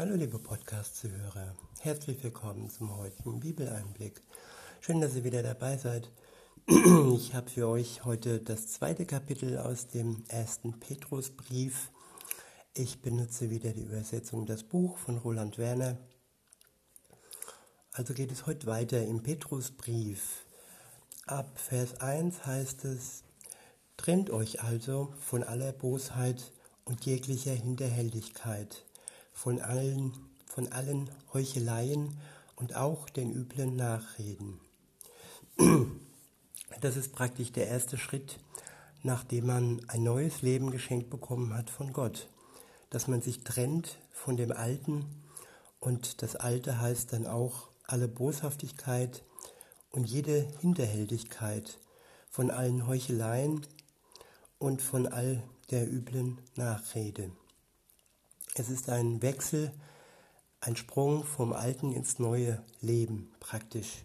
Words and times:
Hallo 0.00 0.14
liebe 0.14 0.38
Podcast-Zuhörer, 0.38 1.54
herzlich 1.80 2.24
willkommen 2.24 2.70
zum 2.70 2.96
heutigen 2.96 3.38
Bibeleinblick. 3.38 4.22
Schön, 4.80 5.02
dass 5.02 5.14
ihr 5.14 5.24
wieder 5.24 5.42
dabei 5.42 5.76
seid. 5.76 6.10
Ich 7.14 7.34
habe 7.34 7.50
für 7.50 7.68
euch 7.68 8.02
heute 8.06 8.40
das 8.40 8.68
zweite 8.68 9.04
Kapitel 9.04 9.58
aus 9.58 9.88
dem 9.88 10.24
ersten 10.28 10.80
Petrusbrief. 10.80 11.90
Ich 12.72 13.02
benutze 13.02 13.50
wieder 13.50 13.72
die 13.72 13.82
Übersetzung 13.82 14.46
Das 14.46 14.62
Buch 14.62 14.96
von 14.96 15.18
Roland 15.18 15.58
Werner. 15.58 15.98
Also 17.92 18.14
geht 18.14 18.32
es 18.32 18.46
heute 18.46 18.66
weiter 18.66 19.04
im 19.04 19.22
Petrusbrief. 19.22 20.46
Ab 21.26 21.58
Vers 21.58 22.00
1 22.00 22.46
heißt 22.46 22.86
es, 22.86 23.22
Trennt 23.98 24.30
euch 24.30 24.62
also 24.62 25.12
von 25.20 25.44
aller 25.44 25.72
Bosheit 25.72 26.52
und 26.86 27.04
jeglicher 27.04 27.52
Hinterhältigkeit 27.52 28.86
von 29.42 29.58
allen, 29.58 30.12
von 30.44 30.70
allen 30.70 31.08
Heucheleien 31.32 32.18
und 32.56 32.76
auch 32.76 33.08
den 33.08 33.32
üblen 33.32 33.74
Nachreden. 33.74 34.60
Das 36.82 36.96
ist 36.96 37.12
praktisch 37.12 37.50
der 37.50 37.66
erste 37.66 37.98
Schritt, 37.98 38.38
nachdem 39.02 39.46
man 39.46 39.80
ein 39.88 40.04
neues 40.04 40.40
Leben 40.40 40.70
geschenkt 40.70 41.10
bekommen 41.10 41.52
hat 41.54 41.68
von 41.68 41.92
Gott. 41.92 42.28
Dass 42.90 43.08
man 43.08 43.22
sich 43.22 43.42
trennt 43.42 43.98
von 44.12 44.36
dem 44.36 44.52
Alten 44.52 45.04
und 45.80 46.22
das 46.22 46.36
Alte 46.36 46.80
heißt 46.80 47.12
dann 47.12 47.26
auch 47.26 47.68
alle 47.84 48.08
Boshaftigkeit 48.08 49.24
und 49.90 50.04
jede 50.04 50.46
Hinterhältigkeit 50.60 51.78
von 52.30 52.50
allen 52.50 52.86
Heucheleien 52.86 53.66
und 54.58 54.80
von 54.80 55.06
all 55.08 55.42
der 55.70 55.90
üblen 55.90 56.38
Nachrede. 56.54 57.32
Es 58.60 58.68
ist 58.68 58.90
ein 58.90 59.22
Wechsel, 59.22 59.72
ein 60.60 60.76
Sprung 60.76 61.24
vom 61.24 61.54
alten 61.54 61.94
ins 61.94 62.18
neue 62.18 62.62
Leben 62.82 63.32
praktisch. 63.40 64.04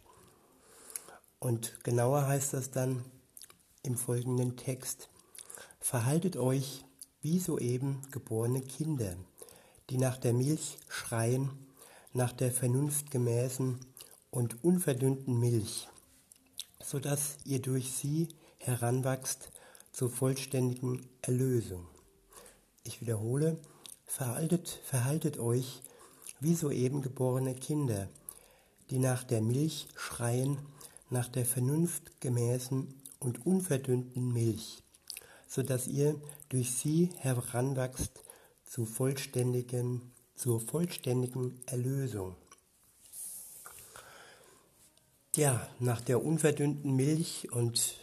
Und 1.39 1.83
genauer 1.83 2.25
heißt 2.25 2.53
das 2.53 2.71
dann 2.71 3.03
im 3.83 3.97
folgenden 3.97 4.55
Text, 4.55 5.09
verhaltet 5.81 6.38
euch 6.38 6.85
wie 7.21 7.38
soeben 7.39 8.02
geborene 8.11 8.61
Kinder, 8.61 9.17
die 9.89 9.97
nach 9.97 10.16
der 10.16 10.31
Milch 10.31 10.77
schreien, 10.88 11.51
nach 12.13 12.31
der 12.31 12.53
vernunftgemäßen 12.53 13.77
und 14.31 14.63
unverdünnten 14.63 15.38
Milch, 15.38 15.89
so 16.81 16.99
dass 16.99 17.39
ihr 17.44 17.61
durch 17.61 17.91
sie 17.91 18.29
heranwachst 18.59 19.51
zur 19.91 20.09
vollständigen 20.09 21.05
Erlösung. 21.22 21.85
Ich 22.85 23.01
wiederhole, 23.01 23.59
Verhaltet, 24.05 24.69
verhaltet 24.85 25.39
euch 25.39 25.81
wie 26.39 26.55
soeben 26.55 27.01
geborene 27.01 27.55
Kinder, 27.55 28.07
die 28.89 28.99
nach 28.99 29.23
der 29.23 29.41
Milch 29.41 29.87
schreien, 29.95 30.57
nach 31.09 31.27
der 31.27 31.45
vernunftgemäßen 31.45 33.01
und 33.19 33.45
unverdünnten 33.45 34.31
Milch, 34.31 34.83
so 35.47 35.63
dass 35.63 35.87
ihr 35.87 36.19
durch 36.49 36.71
sie 36.71 37.09
heranwachst 37.17 38.23
zu 38.65 38.85
vollständigen, 38.85 40.13
zur 40.35 40.59
vollständigen 40.59 41.61
Erlösung. 41.65 42.35
Ja, 45.35 45.67
nach 45.79 46.01
der 46.01 46.23
unverdünnten 46.23 46.95
Milch 46.95 47.51
und 47.51 47.97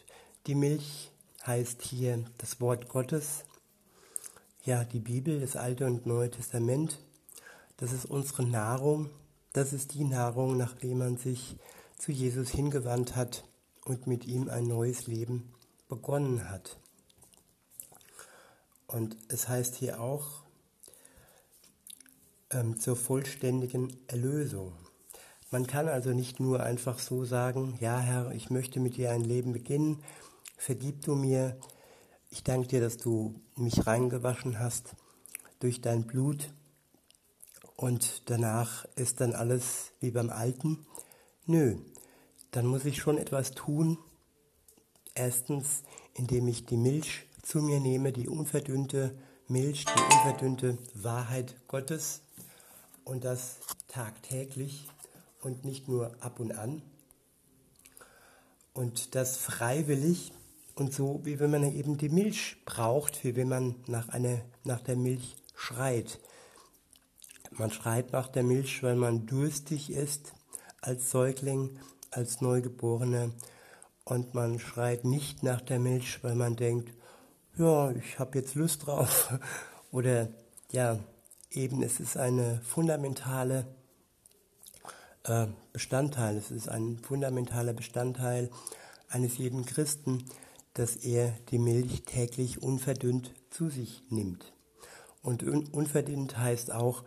die 0.46 0.54
Milch 0.54 1.10
heißt 1.46 1.82
hier 1.82 2.24
das 2.38 2.60
Wort 2.60 2.88
Gottes, 2.88 3.44
ja, 4.64 4.84
die 4.84 5.00
Bibel, 5.00 5.40
das 5.40 5.56
Alte 5.56 5.86
und 5.86 6.06
Neue 6.06 6.30
Testament, 6.30 7.00
das 7.78 7.92
ist 7.92 8.04
unsere 8.04 8.44
Nahrung, 8.44 9.10
das 9.52 9.72
ist 9.72 9.94
die 9.94 10.04
Nahrung, 10.04 10.56
nachdem 10.56 10.98
man 10.98 11.16
sich 11.16 11.56
zu 11.98 12.12
Jesus 12.12 12.50
hingewandt 12.50 13.16
hat 13.16 13.44
und 13.84 14.06
mit 14.06 14.24
ihm 14.26 14.48
ein 14.48 14.64
neues 14.64 15.06
Leben 15.06 15.52
begonnen 15.88 16.48
hat. 16.48 16.78
Und 18.86 19.16
es 19.28 19.48
heißt 19.48 19.74
hier 19.74 20.00
auch 20.00 20.42
ähm, 22.50 22.78
zur 22.78 22.94
vollständigen 22.94 23.96
Erlösung. 24.06 24.72
Man 25.50 25.66
kann 25.66 25.88
also 25.88 26.10
nicht 26.10 26.40
nur 26.40 26.62
einfach 26.62 26.98
so 26.98 27.24
sagen, 27.24 27.76
ja 27.80 27.98
Herr, 27.98 28.32
ich 28.32 28.48
möchte 28.48 28.80
mit 28.80 28.96
dir 28.96 29.10
ein 29.10 29.22
Leben 29.22 29.52
beginnen, 29.52 30.02
vergib 30.56 31.02
du 31.02 31.14
mir, 31.14 31.58
ich 32.32 32.42
danke 32.42 32.66
dir, 32.66 32.80
dass 32.80 32.96
du 32.96 33.38
mich 33.56 33.86
reingewaschen 33.86 34.58
hast 34.58 34.96
durch 35.60 35.82
dein 35.82 36.06
Blut 36.06 36.50
und 37.76 38.30
danach 38.30 38.86
ist 38.96 39.20
dann 39.20 39.34
alles 39.34 39.92
wie 40.00 40.10
beim 40.10 40.30
Alten. 40.30 40.86
Nö, 41.44 41.76
dann 42.50 42.66
muss 42.66 42.86
ich 42.86 42.96
schon 42.96 43.18
etwas 43.18 43.50
tun. 43.50 43.98
Erstens, 45.14 45.82
indem 46.14 46.48
ich 46.48 46.64
die 46.64 46.78
Milch 46.78 47.26
zu 47.42 47.58
mir 47.58 47.80
nehme, 47.80 48.12
die 48.12 48.28
unverdünnte 48.28 49.14
Milch, 49.46 49.84
die 49.84 50.14
unverdünnte 50.14 50.78
Wahrheit 50.94 51.54
Gottes 51.68 52.22
und 53.04 53.24
das 53.24 53.58
tagtäglich 53.88 54.88
und 55.42 55.66
nicht 55.66 55.86
nur 55.86 56.16
ab 56.20 56.40
und 56.40 56.52
an. 56.52 56.80
Und 58.72 59.14
das 59.14 59.36
freiwillig 59.36 60.32
und 60.74 60.92
so, 60.92 61.20
wie 61.24 61.38
wenn 61.38 61.50
man 61.50 61.64
eben 61.74 61.98
die 61.98 62.08
Milch 62.08 62.56
braucht, 62.64 63.24
wie 63.24 63.36
wenn 63.36 63.48
man 63.48 63.76
nach, 63.86 64.08
einer, 64.08 64.40
nach 64.64 64.80
der 64.80 64.96
Milch 64.96 65.36
schreit. 65.54 66.18
Man 67.50 67.70
schreit 67.70 68.12
nach 68.12 68.28
der 68.28 68.42
Milch, 68.42 68.82
weil 68.82 68.96
man 68.96 69.26
durstig 69.26 69.90
ist 69.90 70.32
als 70.80 71.10
Säugling, 71.10 71.78
als 72.10 72.40
Neugeborener. 72.40 73.30
Und 74.04 74.34
man 74.34 74.58
schreit 74.58 75.04
nicht 75.04 75.42
nach 75.42 75.60
der 75.60 75.78
Milch, 75.78 76.24
weil 76.24 76.34
man 76.34 76.56
denkt, 76.56 76.92
ja, 77.56 77.90
ich 77.92 78.18
habe 78.18 78.38
jetzt 78.38 78.54
Lust 78.54 78.86
drauf. 78.86 79.38
Oder 79.92 80.28
ja, 80.72 80.98
eben 81.50 81.82
es 81.82 82.00
ist 82.00 82.16
eine 82.16 82.60
fundamentale 82.62 83.66
äh, 85.24 85.46
Bestandteil, 85.72 86.36
es 86.36 86.50
ist 86.50 86.68
ein 86.68 86.98
fundamentaler 86.98 87.74
Bestandteil 87.74 88.50
eines 89.08 89.38
jeden 89.38 89.66
Christen, 89.66 90.24
dass 90.74 90.96
er 90.96 91.34
die 91.50 91.58
Milch 91.58 92.02
täglich 92.04 92.62
unverdünnt 92.62 93.32
zu 93.50 93.68
sich 93.68 94.02
nimmt. 94.10 94.52
Und 95.22 95.42
un 95.42 95.68
unverdünnt 95.68 96.38
heißt 96.38 96.72
auch, 96.72 97.04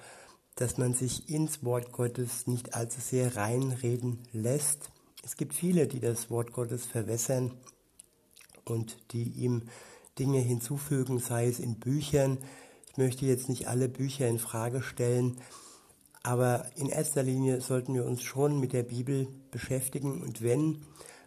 dass 0.56 0.78
man 0.78 0.94
sich 0.94 1.30
ins 1.30 1.64
Wort 1.64 1.92
Gottes 1.92 2.48
nicht 2.48 2.76
allzu 2.76 3.02
sehr 3.02 3.36
reinreden 3.36 4.20
lässt. 4.31 4.90
Es 5.24 5.36
gibt 5.36 5.53
viele, 5.53 5.88
die 5.88 6.00
das 6.00 6.30
Wort 6.30 6.53
Gottes 6.53 6.86
verwässern 6.86 7.52
und 8.64 8.98
die 9.12 9.24
ihm 9.24 9.64
Dinge 10.18 10.40
hinzufügen, 10.40 11.20
sei 11.20 11.47
es 11.47 11.59
in 11.59 11.76
Büchern. 11.80 12.38
Ich 12.90 12.97
möchte 12.97 13.26
jetzt 13.26 13.50
nicht 13.50 13.68
alle 13.68 13.90
Bücher 13.90 14.30
in 14.30 14.40
Frage 14.40 14.82
stellen, 14.82 15.42
aber 16.24 16.70
in 16.78 16.88
erster 16.88 17.22
Linie 17.22 17.59
sollten 17.59 17.94
wir 17.94 18.06
uns 18.06 18.24
schon 18.24 18.59
mit 18.59 18.72
der 18.72 18.84
Bibel 18.84 19.28
beschäftigen 19.52 20.22
und 20.22 20.42
wenn 20.42 20.86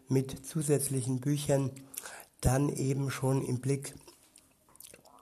mit 0.09 0.47
zusätzlichen 0.47 1.21
Büchern, 1.21 1.71
dann 2.41 2.69
eben 2.69 3.11
schon 3.11 3.45
im 3.45 3.61
Blick 3.61 3.95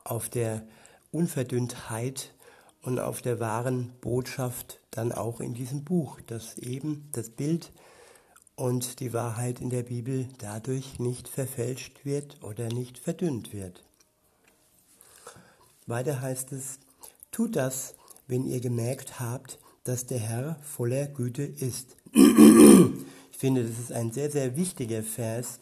auf 0.05 0.29
der 0.29 0.67
Unverdünntheit 1.13 2.35
und 2.83 3.01
auf 3.01 3.23
der 3.23 3.41
wahren 3.41 3.93
Botschaft 4.01 4.81
dann 4.91 5.13
auch 5.13 5.41
in 5.41 5.55
diesem 5.55 5.85
Buch, 5.85 6.21
dass 6.27 6.57
eben 6.59 7.09
das 7.13 7.31
Bild 7.31 7.73
und 8.55 9.01
die 9.01 9.13
Wahrheit 9.13 9.61
in 9.61 9.71
der 9.71 9.83
Bibel 9.83 10.29
dadurch 10.39 10.99
nicht 10.99 11.29
verfälscht 11.29 12.05
wird 12.05 12.43
oder 12.43 12.69
nicht 12.69 12.99
verdünnt 12.99 13.53
wird. 13.53 13.85
Weiter 15.87 16.21
heißt 16.21 16.53
es, 16.53 16.79
tut 17.31 17.57
das, 17.57 17.95
wenn 18.27 18.47
ihr 18.47 18.61
gemerkt 18.61 19.21
habt, 19.21 19.59
dass 19.85 20.07
der 20.07 20.19
Herr 20.19 20.57
voller 20.63 21.07
Güte 21.07 21.43
ist. 21.43 21.97
Ich 22.13 23.39
finde, 23.39 23.65
das 23.65 23.79
ist 23.79 23.93
ein 23.93 24.13
sehr, 24.13 24.31
sehr 24.31 24.57
wichtiger 24.57 25.03
Vers, 25.03 25.61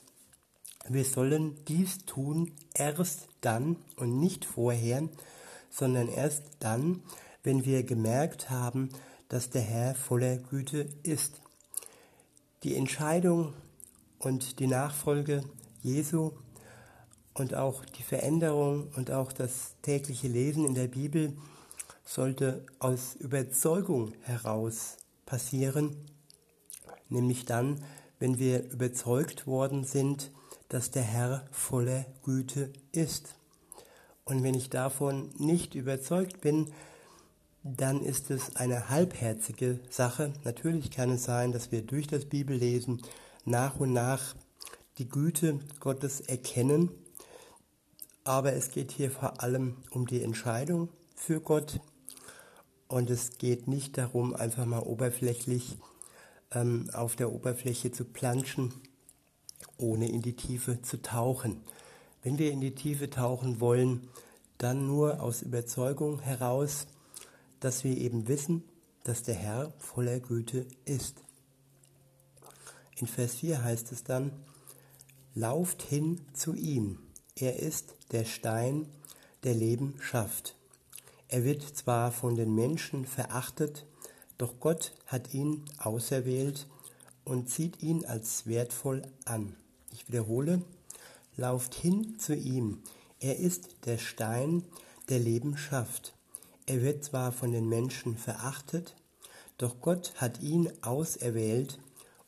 wir 0.89 1.05
sollen 1.05 1.57
dies 1.67 2.05
tun 2.05 2.53
erst 2.75 3.29
dann 3.41 3.77
und 3.97 4.19
nicht 4.19 4.45
vorher, 4.45 5.09
sondern 5.71 6.09
erst 6.09 6.43
dann, 6.61 7.03
wenn 7.43 7.65
wir 7.65 7.83
gemerkt 7.83 8.51
haben, 8.51 8.91
dass 9.29 9.51
der 9.51 9.63
Herr 9.63 9.95
voller 9.95 10.37
Güte 10.37 10.89
ist. 11.03 11.41
Die 12.63 12.77
Entscheidung 12.77 13.55
und 14.19 14.59
die 14.59 14.67
Nachfolge 14.67 15.45
Jesu 15.83 16.33
und 17.35 17.55
auch 17.55 17.85
die 17.85 18.03
Veränderung 18.03 18.89
und 18.97 19.11
auch 19.11 19.33
das 19.33 19.75
tägliche 19.83 20.29
Lesen 20.29 20.65
in 20.65 20.75
der 20.75 20.89
Bibel 20.89 21.37
sollte 22.05 22.65
aus 22.79 23.17
Überzeugung 23.17 24.13
heraus 24.23 24.97
passieren, 25.27 25.97
nämlich 27.09 27.45
dann, 27.45 27.83
wenn 28.19 28.39
wir 28.39 28.71
überzeugt 28.71 29.47
worden 29.47 29.85
sind, 29.85 30.31
dass 30.75 30.91
der 30.91 31.05
Herr 31.05 31.47
voller 31.53 32.05
Güte 32.25 32.73
ist. 32.91 33.37
Und 34.25 34.43
wenn 34.43 34.55
ich 34.55 34.71
davon 34.71 35.31
nicht 35.39 35.77
überzeugt 35.77 36.41
bin, 36.41 36.73
dann 37.63 38.03
ist 38.03 38.33
es 38.33 38.57
eine 38.57 38.89
halbherzige 38.89 39.79
Sache. 39.89 40.33
Natürlich 40.43 40.91
kann 40.91 41.13
es 41.13 41.23
sein, 41.23 41.53
dass 41.53 41.71
wir 41.71 41.83
durch 41.83 42.09
das 42.09 42.25
Bibellesen 42.25 43.03
nach 43.45 43.79
und 43.79 43.93
nach 43.93 44.35
die 44.99 45.09
Güte 45.09 45.61
Gottes 45.79 46.21
erkennen, 46.21 46.91
aber 48.25 48.55
es 48.55 48.73
geht 48.73 48.91
hier 48.91 49.13
vor 49.13 49.45
allem 49.45 49.77
um 49.93 50.09
die 50.09 50.25
Entscheidung 50.25 50.89
für 51.15 51.41
Gott 51.41 51.79
und 52.89 53.11
es 53.11 53.39
geht 53.39 53.69
nicht 53.69 53.97
darum, 53.97 54.35
einfach 54.35 54.67
mal 54.67 54.81
oberflächlich 54.81 55.79
ähm, 56.51 56.91
auf 56.93 57.15
der 57.15 57.31
Oberfläche 57.31 57.93
zu 57.93 58.05
planschen, 58.05 58.75
ohne 59.79 60.09
in 60.09 60.23
die 60.23 60.37
Tiefe 60.37 60.83
zu 60.83 61.03
tauchen. 61.03 61.61
Wenn 62.23 62.39
wir 62.39 62.51
in 62.51 62.61
die 62.61 62.75
Tiefe 62.75 63.11
tauchen 63.11 63.61
wollen, 63.61 64.09
dann 64.59 64.87
nur 64.87 65.21
aus 65.21 65.43
Überzeugung 65.43 66.21
heraus, 66.21 66.87
dass 67.61 67.85
wir 67.85 67.97
eben 67.97 68.29
wissen, 68.29 68.63
dass 69.03 69.23
der 69.23 69.35
Herr 69.35 69.73
voller 69.79 70.21
Güte 70.21 70.67
ist. 70.85 71.23
In 72.97 73.07
Vers 73.07 73.37
4 73.37 73.63
heißt 73.63 73.93
es 73.93 74.05
dann, 74.05 74.33
Lauft 75.35 75.83
hin 75.83 76.21
zu 76.33 76.55
ihm, 76.55 77.01
er 77.35 77.59
ist 77.59 77.97
der 78.13 78.25
Stein, 78.25 78.87
der 79.43 79.55
Leben 79.55 79.97
schafft. 80.01 80.55
Er 81.27 81.43
wird 81.43 81.63
zwar 81.63 82.13
von 82.13 82.37
den 82.37 82.55
Menschen 82.55 83.05
verachtet, 83.05 83.85
doch 84.39 84.61
Gott 84.61 84.93
hat 85.07 85.35
ihn 85.35 85.65
auserwählt 85.79 86.69
und 87.25 87.51
sieht 87.51 87.83
ihn 87.83 88.05
als 88.05 88.47
wertvoll 88.47 89.03
an. 89.25 89.57
Ich 89.93 90.09
wiederhole, 90.09 90.63
lauft 91.37 91.75
hin 91.75 92.19
zu 92.19 92.35
ihm, 92.35 92.83
er 93.21 93.39
ist 93.39 93.87
der 93.87 93.99
Stein, 93.99 94.65
der 95.09 95.19
Leben 95.19 95.57
schafft. 95.57 96.15
Er 96.67 96.83
wird 96.83 97.05
zwar 97.05 97.33
von 97.33 97.53
den 97.53 97.69
Menschen 97.69 98.17
verachtet, 98.17 98.97
doch 99.59 99.81
Gott 99.81 100.13
hat 100.17 100.41
ihn 100.41 100.71
auserwählt 100.83 101.79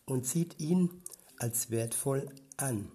und 0.05 0.27
sieht 0.27 0.61
ihn 0.61 1.03
als 1.39 1.71
wertvoll 1.71 2.31
an. 2.57 2.91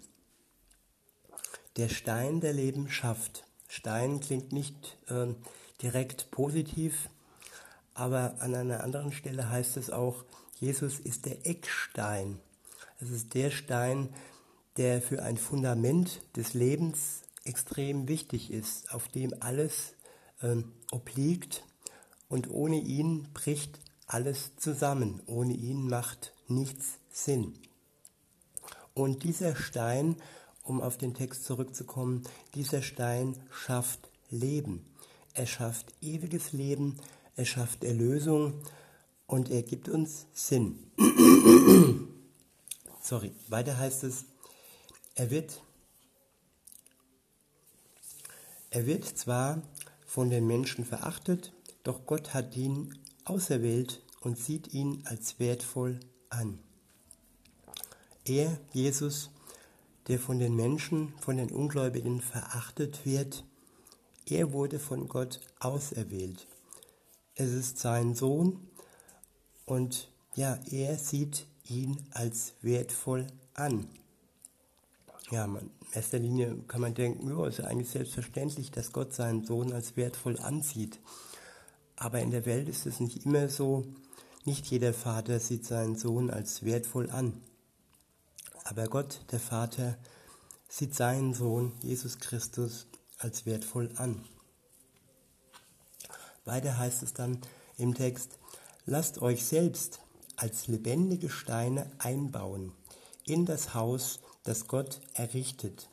Der 1.77 1.89
Stein 1.89 2.41
der 2.41 2.53
Leben 2.53 2.89
schafft. 2.89 3.45
Stein 3.67 4.19
klingt 4.19 4.51
nicht 4.51 4.97
äh, 5.07 5.27
direkt 5.81 6.31
positiv, 6.31 7.09
aber 7.93 8.35
an 8.39 8.55
einer 8.55 8.83
anderen 8.83 9.11
Stelle 9.11 9.49
heißt 9.49 9.77
es 9.77 9.89
auch, 9.89 10.25
Jesus 10.61 10.99
ist 10.99 11.25
der 11.25 11.47
Eckstein. 11.47 12.39
Es 12.99 13.09
ist 13.09 13.33
der 13.33 13.49
Stein, 13.49 14.09
der 14.77 15.01
für 15.01 15.23
ein 15.23 15.37
Fundament 15.37 16.21
des 16.35 16.53
Lebens 16.53 17.23
extrem 17.43 18.07
wichtig 18.07 18.51
ist, 18.51 18.93
auf 18.93 19.07
dem 19.07 19.33
alles 19.39 19.95
ähm, 20.43 20.71
obliegt 20.91 21.63
und 22.29 22.51
ohne 22.51 22.77
ihn 22.77 23.27
bricht 23.33 23.79
alles 24.05 24.55
zusammen. 24.55 25.23
Ohne 25.25 25.53
ihn 25.53 25.89
macht 25.89 26.31
nichts 26.47 26.99
Sinn. 27.09 27.57
Und 28.93 29.23
dieser 29.23 29.55
Stein, 29.55 30.15
um 30.61 30.79
auf 30.79 30.95
den 30.95 31.15
Text 31.15 31.43
zurückzukommen, 31.43 32.21
dieser 32.53 32.83
Stein 32.83 33.35
schafft 33.49 34.11
Leben. 34.29 34.85
Er 35.33 35.47
schafft 35.47 35.91
ewiges 36.01 36.53
Leben, 36.53 36.97
er 37.35 37.45
schafft 37.45 37.83
Erlösung 37.83 38.61
und 39.31 39.49
er 39.49 39.63
gibt 39.63 39.87
uns 39.87 40.27
Sinn. 40.33 40.91
Sorry, 43.01 43.31
weiter 43.47 43.77
heißt 43.77 44.03
es, 44.03 44.25
er 45.15 45.31
wird, 45.31 45.63
er 48.71 48.85
wird 48.85 49.05
zwar 49.05 49.61
von 50.05 50.29
den 50.29 50.45
Menschen 50.47 50.83
verachtet, 50.83 51.53
doch 51.83 52.05
Gott 52.05 52.33
hat 52.33 52.57
ihn 52.57 52.99
auserwählt 53.23 54.03
und 54.19 54.37
sieht 54.37 54.73
ihn 54.73 55.01
als 55.05 55.39
wertvoll 55.39 56.01
an. 56.29 56.59
Er, 58.25 58.59
Jesus, 58.73 59.29
der 60.09 60.19
von 60.19 60.39
den 60.39 60.57
Menschen, 60.57 61.13
von 61.19 61.37
den 61.37 61.51
Ungläubigen 61.51 62.19
verachtet 62.19 63.05
wird, 63.05 63.45
er 64.25 64.51
wurde 64.51 64.77
von 64.77 65.07
Gott 65.07 65.39
auserwählt. 65.61 66.47
Es 67.35 67.51
ist 67.53 67.79
sein 67.79 68.13
Sohn 68.13 68.67
und 69.71 70.09
ja, 70.35 70.59
er 70.69 70.97
sieht 70.97 71.45
ihn 71.63 71.97
als 72.11 72.55
wertvoll 72.61 73.25
an. 73.53 73.87
Ja, 75.29 75.47
man, 75.47 75.61
in 75.61 75.93
erster 75.93 76.19
Linie 76.19 76.57
kann 76.67 76.81
man 76.81 76.93
denken, 76.93 77.29
ja, 77.29 77.47
ist 77.47 77.59
ja 77.59 77.65
eigentlich 77.65 77.89
selbstverständlich, 77.89 78.71
dass 78.71 78.91
Gott 78.91 79.13
seinen 79.13 79.45
Sohn 79.45 79.71
als 79.71 79.95
wertvoll 79.95 80.37
ansieht. 80.39 80.99
Aber 81.95 82.19
in 82.19 82.31
der 82.31 82.45
Welt 82.45 82.67
ist 82.67 82.85
es 82.85 82.99
nicht 82.99 83.25
immer 83.25 83.47
so. 83.47 83.85
Nicht 84.43 84.67
jeder 84.67 84.93
Vater 84.93 85.39
sieht 85.39 85.65
seinen 85.65 85.95
Sohn 85.95 86.29
als 86.29 86.65
wertvoll 86.65 87.09
an. 87.09 87.41
Aber 88.65 88.87
Gott, 88.87 89.21
der 89.31 89.39
Vater, 89.39 89.97
sieht 90.67 90.95
seinen 90.95 91.33
Sohn, 91.33 91.71
Jesus 91.81 92.19
Christus, 92.19 92.87
als 93.19 93.45
wertvoll 93.45 93.89
an. 93.95 94.21
Weiter 96.43 96.77
heißt 96.77 97.03
es 97.03 97.13
dann 97.13 97.39
im 97.77 97.95
Text, 97.95 98.40
lasst 98.85 99.21
euch 99.21 99.45
selbst 99.45 99.99
als 100.35 100.67
lebendige 100.67 101.29
Steine 101.29 101.89
einbauen 101.99 102.73
in 103.25 103.45
das 103.45 103.73
Haus 103.73 104.19
das 104.43 104.67
Gott 104.67 104.99
errichtet, 105.13 105.89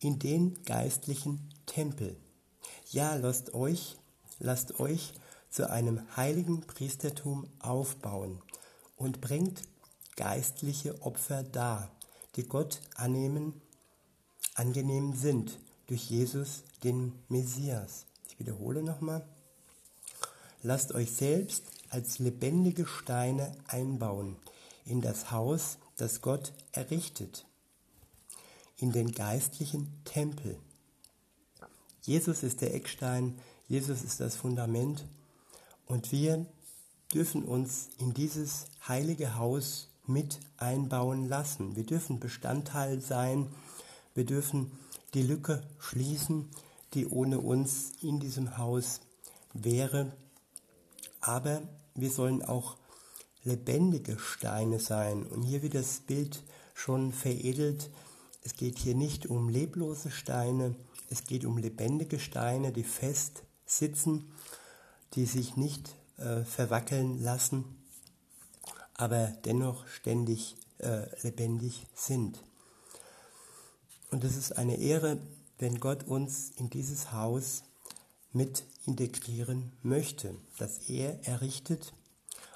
in 0.00 0.18
den 0.18 0.62
geistlichen 0.64 1.52
Tempel. 1.66 2.16
Ja, 2.90 3.16
lasst 3.16 3.54
euch, 3.54 3.96
lasst 4.38 4.78
euch 4.80 5.12
zu 5.50 5.68
einem 5.68 6.00
heiligen 6.16 6.60
Priestertum 6.60 7.48
aufbauen 7.58 8.40
und 8.96 9.20
bringt 9.20 9.62
geistliche 10.16 11.02
Opfer 11.02 11.42
dar, 11.42 11.90
die 12.36 12.44
Gott 12.44 12.80
annehmen, 12.94 13.60
angenehm 14.54 15.14
sind 15.14 15.58
durch 15.86 16.10
Jesus, 16.10 16.62
den 16.84 17.12
Messias. 17.28 18.06
Ich 18.28 18.38
wiederhole 18.38 18.82
nochmal. 18.82 19.26
Lasst 20.62 20.92
euch 20.92 21.12
selbst 21.12 21.64
als 21.90 22.18
lebendige 22.18 22.86
Steine 22.86 23.52
einbauen 23.66 24.36
in 24.84 25.00
das 25.00 25.30
Haus, 25.30 25.78
das 25.96 26.22
Gott 26.22 26.52
errichtet, 26.72 27.46
in 28.76 28.92
den 28.92 29.12
geistlichen 29.12 29.92
Tempel. 30.04 30.58
Jesus 32.02 32.42
ist 32.42 32.60
der 32.62 32.74
Eckstein, 32.74 33.38
Jesus 33.66 34.02
ist 34.02 34.20
das 34.20 34.36
Fundament 34.36 35.04
und 35.86 36.12
wir 36.12 36.46
dürfen 37.12 37.44
uns 37.44 37.88
in 37.98 38.14
dieses 38.14 38.66
heilige 38.86 39.36
Haus 39.36 39.88
mit 40.06 40.40
einbauen 40.56 41.28
lassen. 41.28 41.76
Wir 41.76 41.84
dürfen 41.84 42.18
Bestandteil 42.18 43.00
sein, 43.00 43.48
wir 44.14 44.24
dürfen 44.24 44.72
die 45.14 45.22
Lücke 45.22 45.62
schließen, 45.78 46.48
die 46.94 47.06
ohne 47.06 47.40
uns 47.40 47.92
in 48.00 48.20
diesem 48.20 48.56
Haus 48.56 49.00
wäre. 49.52 50.12
Aber 51.20 51.62
wir 52.00 52.10
sollen 52.10 52.42
auch 52.42 52.76
lebendige 53.44 54.18
Steine 54.18 54.80
sein. 54.80 55.24
Und 55.26 55.42
hier 55.42 55.62
wird 55.62 55.74
das 55.74 56.00
Bild 56.00 56.42
schon 56.74 57.12
veredelt 57.12 57.90
es 58.48 58.56
geht 58.56 58.78
hier 58.78 58.94
nicht 58.94 59.26
um 59.26 59.50
leblose 59.50 60.10
Steine, 60.10 60.74
es 61.10 61.24
geht 61.24 61.44
um 61.44 61.58
lebendige 61.58 62.18
Steine, 62.18 62.72
die 62.72 62.82
fest 62.82 63.42
sitzen, 63.66 64.32
die 65.12 65.26
sich 65.26 65.56
nicht 65.56 65.94
äh, 66.16 66.44
verwackeln 66.44 67.22
lassen, 67.22 67.64
aber 68.94 69.34
dennoch 69.44 69.86
ständig 69.86 70.56
äh, 70.78 71.06
lebendig 71.22 71.86
sind. 71.94 72.42
Und 74.10 74.24
es 74.24 74.34
ist 74.34 74.56
eine 74.56 74.76
Ehre, 74.78 75.18
wenn 75.58 75.78
Gott 75.78 76.04
uns 76.04 76.50
in 76.56 76.70
dieses 76.70 77.12
Haus 77.12 77.64
mit 78.32 78.64
integrieren 78.86 79.72
möchte, 79.82 80.34
das 80.58 80.88
er 80.88 81.26
errichtet. 81.26 81.92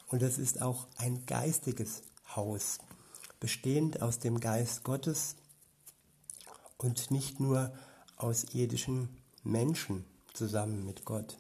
Und 0.09 0.23
es 0.23 0.39
ist 0.39 0.61
auch 0.61 0.87
ein 0.97 1.25
geistiges 1.27 2.03
Haus, 2.37 2.79
bestehend 3.41 4.03
aus 4.03 4.19
dem 4.19 4.41
Geist 4.41 4.85
Gottes, 4.85 5.37
und 6.83 7.11
nicht 7.11 7.41
nur 7.41 7.73
aus 8.17 8.45
irdischen 8.55 9.09
Menschen 9.45 10.05
zusammen 10.33 10.85
mit 10.85 11.05
Gott. 11.05 11.39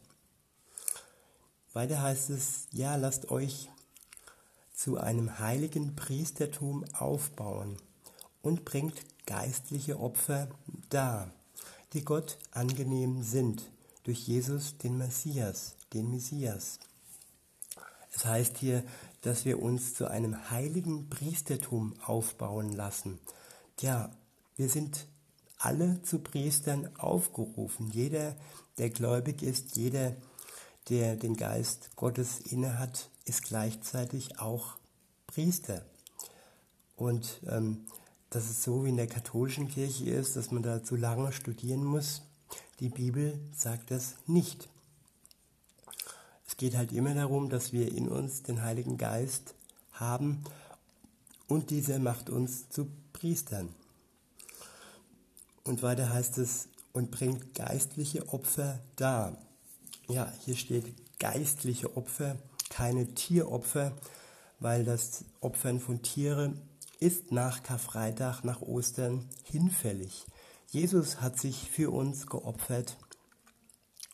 Weiter 1.73 2.01
heißt 2.01 2.31
es, 2.31 2.69
ja, 2.71 2.97
lasst 2.97 3.31
euch 3.31 3.69
zu 4.75 4.99
einem 4.99 5.39
heiligen 5.39 5.97
Priestertum 5.97 6.85
aufbauen 6.93 7.77
und 8.43 8.65
bringt 8.65 9.01
geistliche 9.27 9.99
Opfer 9.99 10.49
dar, 10.91 11.31
die 11.93 12.05
Gott 12.05 12.39
angenehm 12.51 13.23
sind, 13.23 13.62
durch 14.04 14.26
Jesus 14.26 14.78
den 14.78 14.99
Messias, 14.99 15.76
den 15.92 16.11
Messias. 16.11 16.78
Es 18.12 18.25
heißt 18.25 18.59
hier, 18.59 18.85
dass 19.23 19.44
wir 19.44 19.62
uns 19.62 19.94
zu 19.94 20.06
einem 20.06 20.50
heiligen 20.50 21.09
Priestertum 21.09 21.94
aufbauen 22.04 22.73
lassen. 22.73 23.18
Ja, 23.80 24.11
wir 24.56 24.68
sind 24.68 25.06
alle 25.59 26.02
zu 26.02 26.18
Priestern 26.18 26.94
aufgerufen. 26.97 27.90
Jeder, 27.90 28.37
der 28.78 28.90
gläubig 28.90 29.42
ist, 29.42 29.76
jeder, 29.76 30.14
der 30.88 31.16
den 31.16 31.37
Geist 31.37 31.94
Gottes 31.97 32.40
innehat, 32.40 33.09
ist 33.25 33.44
gleichzeitig 33.44 34.40
auch 34.40 34.76
Priester. 35.26 35.87
Und 36.97 37.40
ähm, 37.49 37.87
dass 38.30 38.50
es 38.50 38.62
so 38.62 38.85
wie 38.85 38.88
in 38.88 38.97
der 38.97 39.06
katholischen 39.06 39.68
Kirche 39.68 40.11
ist, 40.11 40.37
dass 40.37 40.50
man 40.50 40.62
da 40.62 40.82
zu 40.82 40.97
lange 40.97 41.32
studieren 41.32 41.85
muss, 41.85 42.23
die 42.80 42.88
Bibel 42.88 43.38
sagt 43.54 43.90
das 43.90 44.14
nicht. 44.26 44.68
Es 46.47 46.56
geht 46.56 46.76
halt 46.76 46.92
immer 46.92 47.14
darum, 47.14 47.49
dass 47.49 47.73
wir 47.73 47.90
in 47.90 48.09
uns 48.09 48.42
den 48.42 48.62
Heiligen 48.62 48.99
Geist 48.99 49.54
haben 49.92 50.44
und 51.49 51.71
dieser 51.71 51.99
macht 51.99 52.30
uns 52.30 52.68
zu 52.68 52.88
Priestern. 53.12 53.68
Und 55.64 55.82
weiter 55.82 56.12
heißt 56.12 56.38
es, 56.38 56.68
und 56.92 57.11
bringt 57.11 57.54
geistliche 57.54 58.28
Opfer 58.32 58.78
dar. 58.97 59.37
Ja, 60.09 60.32
hier 60.44 60.56
steht 60.56 60.85
geistliche 61.18 61.97
Opfer, 61.97 62.37
keine 62.68 63.14
Tieropfer, 63.14 63.92
weil 64.61 64.85
das 64.85 65.25
Opfern 65.40 65.80
von 65.80 66.02
Tieren 66.02 66.61
ist 67.00 67.32
nach 67.32 67.62
Karfreitag, 67.62 68.44
nach 68.44 68.61
Ostern 68.61 69.28
hinfällig. 69.44 70.25
Jesus 70.73 71.21
hat 71.21 71.38
sich 71.38 71.69
für 71.71 71.91
uns 71.91 72.26
geopfert. 72.26 72.97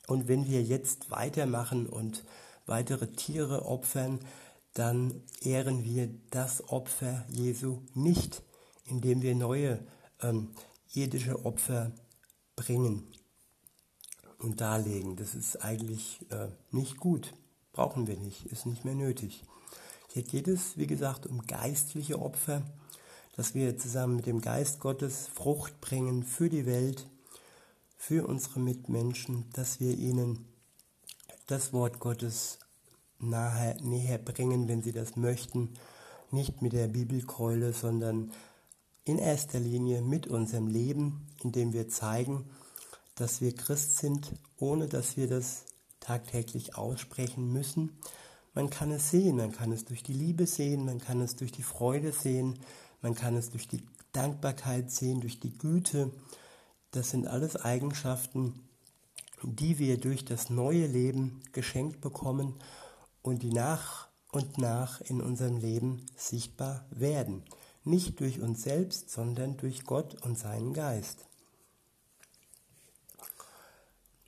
Und 0.09 0.27
wenn 0.27 0.49
wir 0.49 0.61
jetzt 0.61 1.09
weitermachen 1.09 1.87
und 1.87 2.25
weitere 2.67 3.07
Tiere 3.13 3.65
opfern, 3.65 4.19
dann 4.75 5.23
ehren 5.41 5.85
wir 5.85 6.11
das 6.31 6.69
Opfer 6.69 7.25
Jesu 7.29 7.83
nicht, 7.95 8.43
indem 8.85 9.23
wir 9.23 9.37
neue 9.37 9.87
ähm, 10.21 10.51
irdische 10.95 11.47
Opfer 11.47 11.93
bringen 12.57 13.07
und 14.39 14.61
darlegen. 14.61 15.15
Das 15.15 15.37
ist 15.37 15.63
eigentlich 15.63 16.27
äh, 16.33 16.49
nicht 16.73 16.97
gut, 16.97 17.35
brauchen 17.71 18.09
wir 18.09 18.17
nicht, 18.17 18.47
ist 18.47 18.67
nicht 18.67 18.85
mehr 18.85 18.97
nötig. 18.97 19.45
Hier 20.13 20.25
geht 20.25 20.49
es, 20.49 20.77
wie 20.77 20.89
gesagt, 20.89 21.25
um 21.25 21.47
geistliche 21.47 22.21
Opfer, 22.21 22.63
dass 23.39 23.55
wir 23.55 23.79
zusammen 23.79 24.17
mit 24.17 24.27
dem 24.27 24.41
Geist 24.41 24.81
Gottes 24.81 25.29
Frucht 25.33 25.81
bringen 25.81 26.25
für 26.25 26.49
die 26.49 26.67
Welt, 26.67 27.07
für 27.97 28.27
unsere 28.27 28.59
Mitmenschen, 28.59 29.45
dass 29.53 29.79
wir 29.79 29.97
ihnen 29.97 30.45
das 31.47 31.73
Wort 31.73 32.01
Gottes 32.01 32.59
nahe, 33.21 33.77
näher 33.81 34.19
bringen, 34.19 34.67
wenn 34.67 34.83
sie 34.83 34.91
das 34.91 35.15
möchten, 35.15 35.75
nicht 36.33 36.63
mit 36.63 36.73
der 36.73 36.89
Bibelkeule, 36.89 37.73
sondern 37.73 38.33
in 39.05 39.19
erster 39.19 39.61
Linie 39.61 40.03
mit 40.03 40.27
unserem 40.27 40.67
Leben, 40.67 41.25
indem 41.41 41.73
wir 41.73 41.89
zeigen, 41.89 42.45
dass 43.15 43.41
wir 43.41 43.55
Christ 43.55 43.99
sind, 43.99 44.33
ohne 44.57 44.89
dass 44.89 45.17
wir 45.17 45.29
das 45.29 45.65
tagtäglich 46.01 46.75
aussprechen 46.75 47.53
müssen, 47.53 47.97
man 48.53 48.69
kann 48.69 48.91
es 48.91 49.11
sehen, 49.11 49.37
man 49.37 49.53
kann 49.53 49.71
es 49.71 49.85
durch 49.85 50.03
die 50.03 50.13
Liebe 50.13 50.49
sehen, 50.49 50.85
man 50.85 50.99
kann 50.99 51.21
es 51.21 51.37
durch 51.37 51.53
die 51.53 51.63
Freude 51.63 52.11
sehen, 52.11 52.59
man 53.01 53.15
kann 53.15 53.37
es 53.37 53.51
durch 53.51 53.69
die 53.69 53.83
Dankbarkeit 54.13 54.91
sehen, 54.91 55.21
durch 55.21 55.41
die 55.41 55.57
Güte. 55.57 56.11
Das 56.91 57.11
sind 57.11 57.27
alles 57.27 57.57
Eigenschaften, 57.57 58.55
die 59.43 59.79
wir 59.79 59.99
durch 59.99 60.25
das 60.25 60.51
neue 60.51 60.87
Leben 60.87 61.41
geschenkt 61.53 62.01
bekommen 62.01 62.55
und 63.23 63.43
die 63.43 63.53
nach 63.53 64.09
und 64.33 64.59
nach 64.59 65.01
in 65.03 65.21
unserem 65.21 65.59
Leben 65.59 66.05
sichtbar 66.17 66.85
werden. 66.91 67.43
Nicht 67.85 68.21
durch 68.21 68.41
uns 68.41 68.63
selbst, 68.63 69.11
sondern 69.11 69.57
durch 69.57 69.85
Gott 69.85 70.15
und 70.23 70.39
seinen 70.39 70.75
Geist. 70.75 71.25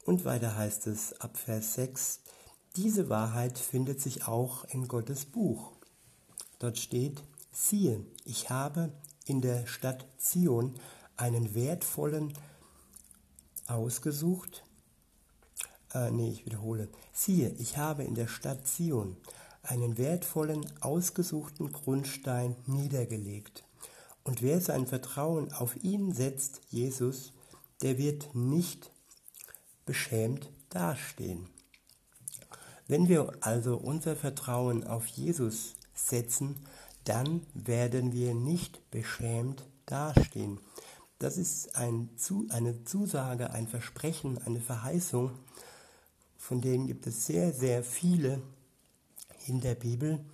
Und 0.05 0.25
weiter 0.25 0.57
heißt 0.57 0.87
es 0.87 1.21
ab 1.21 1.37
Vers 1.37 1.75
6, 1.75 2.21
diese 2.77 3.09
Wahrheit 3.09 3.59
findet 3.59 4.00
sich 4.00 4.27
auch 4.27 4.65
in 4.65 4.89
Gottes 4.89 5.25
Buch. 5.25 5.73
Dort 6.59 6.79
steht, 6.79 7.23
siehe, 7.52 8.04
ich 8.25 8.50
habe 8.50 8.92
in 9.26 9.40
der 9.40 9.66
Stadt 9.66 10.07
Zion 10.19 10.75
einen 11.16 11.54
wertvollen 11.54 12.33
ausgesucht. 13.66 14.64
Äh, 15.92 16.11
nee, 16.11 16.30
ich 16.30 16.47
wiederhole. 16.47 16.88
Siehe, 17.12 17.50
ich 17.59 17.76
habe 17.76 18.04
in 18.04 18.14
der 18.14 18.28
Stadt 18.28 18.66
Zion 18.66 19.16
einen 19.62 19.99
wertvollen, 19.99 20.64
ausgesuchten 20.80 21.73
Grundstein 21.73 22.57
niedergelegt. 22.66 23.64
Und 24.25 24.42
wer 24.42 24.61
sein 24.61 24.87
Vertrauen 24.87 25.52
auf 25.52 25.83
ihn 25.83 26.12
setzt, 26.12 26.61
Jesus, 26.71 27.33
der 27.83 27.99
wird 27.99 28.35
nicht 28.35 28.90
beschämt 29.87 30.50
dastehen. 30.69 31.49
Wenn 32.87 33.09
wir 33.09 33.33
also 33.40 33.76
unser 33.76 34.16
Vertrauen 34.16 34.85
auf 34.85 35.07
Jesus 35.07 35.75
setzen, 35.95 36.57
dann 37.04 37.47
werden 37.54 38.12
wir 38.12 38.35
nicht 38.35 38.90
beschämt 38.90 39.64
dastehen. 39.87 40.61
Das 41.19 41.37
ist 41.37 41.76
ein, 41.76 42.09
eine 42.50 42.85
Zusage, 42.85 43.50
ein 43.50 43.69
Versprechen, 43.69 44.38
eine 44.45 44.61
Verheißung, 44.61 45.33
von 46.37 46.61
denen 46.61 46.87
gibt 46.87 47.07
es 47.07 47.26
sehr, 47.26 47.52
sehr 47.52 47.85
viele 47.85 48.40
in 49.47 49.61
der 49.61 49.75
Bibel. 49.75 50.25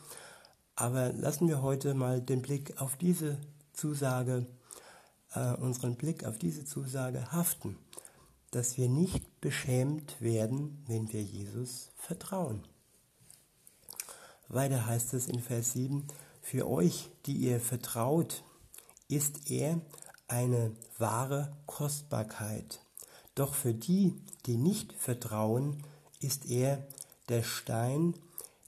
Aber 0.77 1.13
lassen 1.13 1.49
wir 1.49 1.63
heute 1.63 1.95
mal 1.95 2.21
den 2.21 2.43
Blick 2.43 2.81
auf 2.81 2.97
diese 2.97 3.39
Zusage, 3.73 4.47
äh, 5.35 5.55
unseren 5.55 5.97
Blick 5.97 6.25
auf 6.25 6.39
diese 6.39 6.65
Zusage 6.65 7.33
haften 7.33 7.77
dass 8.57 8.79
wir 8.79 8.89
nicht 8.89 9.41
beschämt 9.43 10.21
werden, 10.21 10.83
wenn 10.87 11.13
wir 11.13 11.23
Jesus 11.23 11.91
vertrauen. 11.97 12.63
Weiter 14.49 14.87
heißt 14.87 15.13
es 15.15 15.29
in 15.29 15.41
Vers 15.41 15.73
7, 15.73 16.07
für 16.47 16.69
euch, 16.69 17.11
die 17.27 17.35
ihr 17.35 17.59
vertraut, 17.59 18.45
ist 19.09 19.51
er 19.51 19.81
eine 20.29 20.77
wahre 20.97 21.57
Kostbarkeit. 21.67 22.81
Doch 23.35 23.55
für 23.55 23.75
die, 23.75 24.15
die 24.47 24.57
nicht 24.57 24.93
vertrauen, 24.93 25.83
ist 26.21 26.49
er 26.49 26.87
der 27.29 27.43
Stein, 27.43 28.15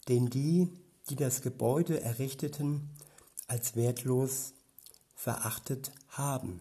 den 0.09 0.29
die, 0.29 0.69
die 1.09 1.15
das 1.15 1.41
Gebäude 1.41 2.01
errichteten, 2.01 2.91
als 3.47 3.77
wertlos 3.77 4.55
verachtet 5.15 5.93
haben 6.09 6.61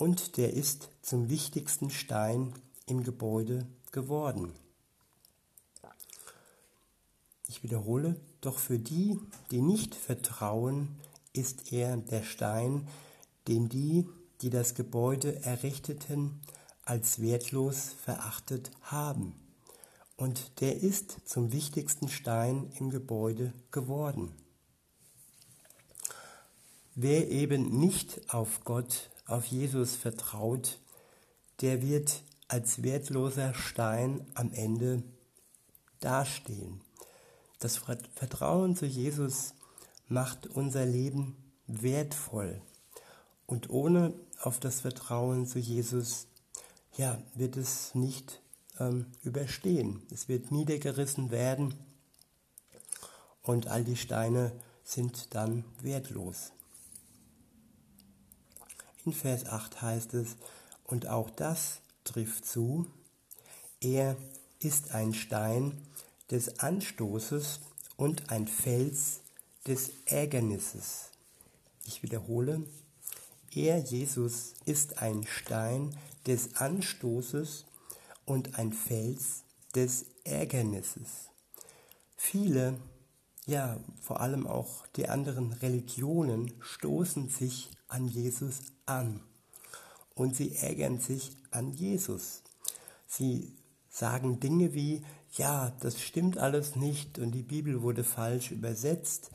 und 0.00 0.38
der 0.38 0.54
ist 0.54 0.88
zum 1.02 1.28
wichtigsten 1.28 1.90
Stein 1.90 2.54
im 2.86 3.04
Gebäude 3.04 3.66
geworden. 3.92 4.54
Ich 7.48 7.62
wiederhole, 7.62 8.16
doch 8.40 8.58
für 8.58 8.78
die, 8.78 9.18
die 9.50 9.60
nicht 9.60 9.94
vertrauen, 9.94 10.96
ist 11.32 11.72
er 11.72 11.96
der 11.96 12.22
Stein, 12.22 12.86
den 13.48 13.68
die, 13.68 14.08
die 14.40 14.50
das 14.50 14.74
Gebäude 14.74 15.42
errichteten, 15.44 16.40
als 16.84 17.20
wertlos 17.20 17.94
verachtet 18.04 18.70
haben. 18.82 19.34
Und 20.16 20.60
der 20.60 20.82
ist 20.82 21.16
zum 21.24 21.52
wichtigsten 21.52 22.08
Stein 22.08 22.70
im 22.78 22.90
Gebäude 22.90 23.52
geworden. 23.70 24.32
Wer 26.94 27.30
eben 27.30 27.78
nicht 27.78 28.34
auf 28.34 28.64
Gott 28.64 29.10
auf 29.24 29.46
Jesus 29.46 29.94
vertraut, 29.94 30.78
der 31.60 31.82
wird 31.82 32.22
als 32.48 32.82
wertloser 32.82 33.54
Stein 33.54 34.26
am 34.34 34.52
Ende 34.52 35.02
dastehen. 36.00 36.80
Das 37.60 37.76
Vertrauen 37.76 38.74
zu 38.74 38.86
Jesus 38.86 39.54
macht 40.08 40.46
unser 40.46 40.86
Leben 40.86 41.36
wertvoll. 41.66 42.60
Und 43.46 43.68
ohne 43.68 44.14
auf 44.40 44.58
das 44.60 44.80
Vertrauen 44.80 45.46
zu 45.46 45.58
Jesus, 45.58 46.26
ja, 46.96 47.22
wird 47.34 47.58
es 47.58 47.94
nicht 47.94 48.40
ähm, 48.78 49.06
überstehen. 49.22 50.02
Es 50.10 50.26
wird 50.26 50.50
niedergerissen 50.50 51.30
werden 51.30 51.74
und 53.42 53.66
all 53.66 53.84
die 53.84 53.96
Steine 53.96 54.52
sind 54.82 55.34
dann 55.34 55.64
wertlos. 55.82 56.52
In 59.04 59.12
Vers 59.12 59.44
8 59.44 59.82
heißt 59.82 60.14
es, 60.14 60.36
und 60.84 61.08
auch 61.08 61.28
das 61.28 61.80
trifft 62.04 62.46
zu, 62.46 62.86
er 63.80 64.16
ist 64.60 64.92
ein 64.92 65.12
Stein 65.12 65.86
des 66.30 66.60
Anstoßes 66.60 67.60
und 67.96 68.30
ein 68.30 68.46
Fels 68.46 69.20
des 69.66 69.90
Ärgernisses. 70.06 71.10
Ich 71.86 72.02
wiederhole, 72.02 72.64
er, 73.54 73.78
Jesus, 73.78 74.54
ist 74.64 74.98
ein 74.98 75.24
Stein 75.26 75.96
des 76.26 76.56
Anstoßes 76.56 77.66
und 78.24 78.58
ein 78.58 78.72
Fels 78.72 79.42
des 79.74 80.06
Ärgernisses. 80.24 81.30
Viele, 82.16 82.78
ja 83.46 83.80
vor 84.00 84.20
allem 84.20 84.46
auch 84.46 84.86
die 84.94 85.08
anderen 85.08 85.52
Religionen, 85.54 86.52
stoßen 86.60 87.28
sich 87.28 87.70
an 87.88 88.06
Jesus 88.06 88.60
an 88.86 89.20
und 90.14 90.36
sie 90.36 90.54
ärgern 90.54 91.00
sich 91.00 91.32
an 91.50 91.72
Jesus. 91.72 92.42
Sie 93.08 93.56
sagen 93.88 94.38
Dinge 94.38 94.74
wie, 94.74 95.02
ja, 95.32 95.72
das 95.80 96.00
stimmt 96.00 96.38
alles 96.38 96.76
nicht 96.76 97.18
und 97.18 97.32
die 97.32 97.42
Bibel 97.42 97.82
wurde 97.82 98.04
falsch 98.04 98.50
übersetzt, 98.50 99.30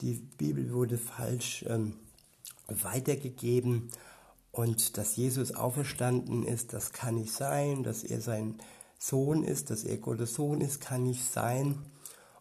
die 0.00 0.14
Bibel 0.14 0.72
wurde 0.72 0.98
falsch 0.98 1.64
ähm, 1.68 1.94
weitergegeben 2.66 3.90
und 4.52 4.96
dass 4.96 5.16
Jesus 5.16 5.54
auferstanden 5.54 6.44
ist, 6.44 6.72
das 6.72 6.92
kann 6.92 7.16
nicht 7.16 7.32
sein, 7.32 7.82
dass 7.82 8.04
er 8.04 8.20
sein 8.20 8.58
Sohn 8.98 9.42
ist, 9.44 9.70
dass 9.70 9.84
er 9.84 9.98
Gottes 9.98 10.34
Sohn 10.34 10.60
ist, 10.60 10.80
kann 10.80 11.02
nicht 11.02 11.24
sein. 11.24 11.78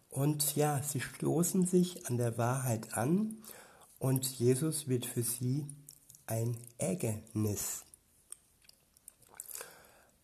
Und 0.10 0.56
ja, 0.56 0.82
sie 0.84 1.02
stoßen 1.02 1.66
sich 1.66 2.08
an 2.08 2.18
der 2.18 2.38
Wahrheit 2.38 2.94
an 2.94 3.38
und 4.00 4.26
Jesus 4.26 4.88
wird 4.88 5.06
für 5.06 5.24
sie 5.24 5.66
ein 6.28 6.56
Ärgernis. 6.78 7.84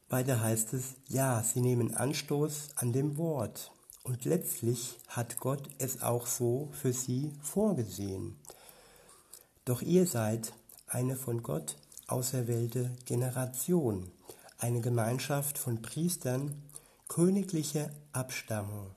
Weiter 0.09 0.41
heißt 0.41 0.73
es, 0.73 0.95
ja, 1.07 1.43
sie 1.43 1.61
nehmen 1.61 1.93
Anstoß 1.93 2.69
an 2.75 2.93
dem 2.93 3.17
Wort. 3.17 3.71
Und 4.03 4.25
letztlich 4.25 4.97
hat 5.07 5.39
Gott 5.39 5.69
es 5.77 6.01
auch 6.01 6.25
so 6.25 6.69
für 6.71 6.93
sie 6.93 7.33
vorgesehen. 7.43 8.35
Doch 9.65 9.83
ihr 9.83 10.07
seid 10.07 10.53
eine 10.87 11.15
von 11.15 11.43
Gott 11.43 11.75
auserwählte 12.07 12.89
Generation, 13.05 14.11
eine 14.57 14.81
Gemeinschaft 14.81 15.59
von 15.59 15.83
Priestern 15.83 16.63
königlicher 17.07 17.91
Abstammung, 18.11 18.91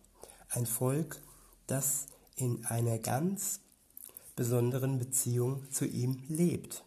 ein 0.48 0.64
Volk, 0.64 1.20
das 1.66 2.06
in 2.36 2.64
einer 2.64 2.98
ganz 2.98 3.60
besonderen 4.34 4.98
Beziehung 4.98 5.70
zu 5.70 5.84
ihm 5.84 6.22
lebt. 6.28 6.84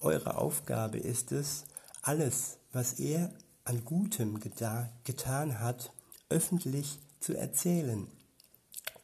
Eure 0.00 0.36
Aufgabe 0.36 0.98
ist 0.98 1.32
es, 1.32 1.64
alles, 2.02 2.58
was 2.72 3.00
er 3.00 3.32
an 3.66 3.84
Gutem 3.84 4.38
getan 4.40 5.60
hat, 5.60 5.92
öffentlich 6.28 7.00
zu 7.18 7.36
erzählen. 7.36 8.06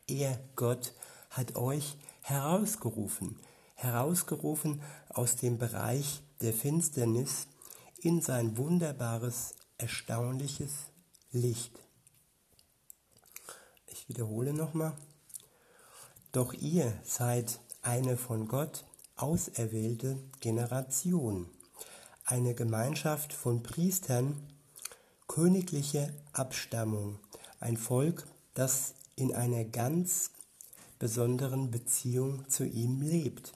Er, 0.07 0.38
Gott, 0.54 0.95
hat 1.31 1.57
euch 1.57 1.97
herausgerufen, 2.23 3.38
herausgerufen 3.75 4.81
aus 5.09 5.37
dem 5.37 5.59
Bereich 5.59 6.23
der 6.40 6.52
Finsternis 6.52 7.49
in 8.00 8.21
sein 8.21 8.57
wunderbares, 8.57 9.54
erstaunliches 9.78 10.73
Licht. 11.33 11.78
Ich 13.87 14.09
wiederhole 14.09 14.52
nochmal. 14.52 14.97
Doch 16.31 16.52
ihr 16.52 16.92
seid 17.04 17.59
eine 17.83 18.16
von 18.16 18.47
Gott 18.47 18.85
auserwählte 19.16 20.23
Generation, 20.40 21.50
eine 22.24 22.54
Gemeinschaft 22.54 23.32
von 23.32 23.62
Priestern 23.62 24.36
königliche 25.26 26.12
Abstammung, 26.32 27.18
ein 27.60 27.76
Volk, 27.76 28.26
das 28.54 28.94
in 29.16 29.34
einer 29.34 29.64
ganz 29.64 30.30
besonderen 30.98 31.70
Beziehung 31.70 32.48
zu 32.48 32.64
ihm 32.64 33.00
lebt. 33.00 33.52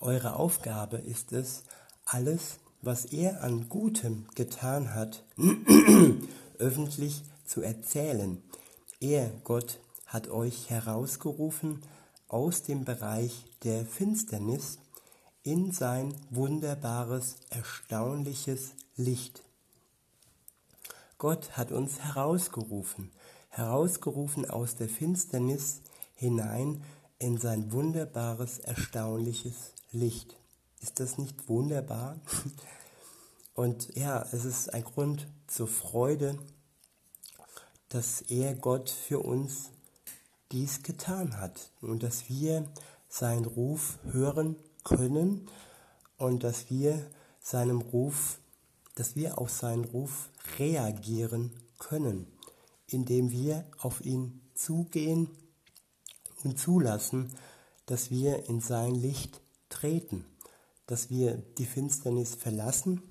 Eure 0.00 0.36
Aufgabe 0.36 0.98
ist 0.98 1.32
es, 1.32 1.64
alles, 2.04 2.58
was 2.80 3.06
er 3.06 3.42
an 3.42 3.68
Gutem 3.68 4.26
getan 4.34 4.94
hat, 4.94 5.24
öffentlich 6.58 7.22
zu 7.44 7.62
erzählen. 7.62 8.42
Er, 9.00 9.30
Gott, 9.44 9.80
hat 10.06 10.28
euch 10.28 10.70
herausgerufen 10.70 11.82
aus 12.28 12.62
dem 12.62 12.84
Bereich 12.84 13.44
der 13.62 13.86
Finsternis 13.86 14.78
in 15.42 15.72
sein 15.72 16.14
wunderbares, 16.30 17.36
erstaunliches 17.50 18.72
Licht. 18.96 19.42
Gott 21.18 21.56
hat 21.56 21.72
uns 21.72 22.00
herausgerufen, 22.00 23.10
herausgerufen 23.48 24.48
aus 24.48 24.76
der 24.76 24.88
Finsternis 24.88 25.82
hinein 26.14 26.82
in 27.18 27.38
sein 27.38 27.72
wunderbares, 27.72 28.58
erstaunliches 28.58 29.72
Licht. 29.92 30.36
Ist 30.80 31.00
das 31.00 31.18
nicht 31.18 31.48
wunderbar? 31.48 32.20
Und 33.54 33.94
ja, 33.96 34.26
es 34.32 34.44
ist 34.44 34.72
ein 34.72 34.84
Grund 34.84 35.26
zur 35.46 35.68
Freude, 35.68 36.38
dass 37.88 38.22
er 38.22 38.54
Gott 38.54 38.88
für 38.88 39.20
uns 39.20 39.70
dies 40.52 40.82
getan 40.82 41.38
hat 41.38 41.70
und 41.80 42.02
dass 42.02 42.28
wir 42.28 42.66
seinen 43.08 43.44
Ruf 43.44 43.98
hören 44.10 44.56
können 44.84 45.48
und 46.16 46.44
dass 46.44 46.70
wir 46.70 47.04
seinem 47.40 47.80
Ruf 47.80 48.38
dass 48.94 49.16
wir 49.16 49.38
auf 49.38 49.50
seinen 49.50 49.84
Ruf 49.84 50.30
reagieren 50.58 51.52
können, 51.78 52.26
indem 52.86 53.30
wir 53.30 53.64
auf 53.78 54.04
ihn 54.04 54.40
zugehen 54.54 55.30
und 56.44 56.58
zulassen, 56.58 57.32
dass 57.86 58.10
wir 58.10 58.48
in 58.48 58.60
sein 58.60 58.94
Licht 58.94 59.40
treten, 59.68 60.24
dass 60.86 61.10
wir 61.10 61.36
die 61.58 61.66
Finsternis 61.66 62.34
verlassen 62.34 63.02